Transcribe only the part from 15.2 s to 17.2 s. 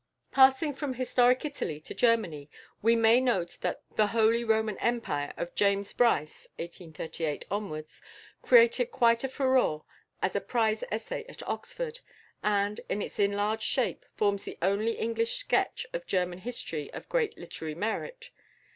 sketch of German history of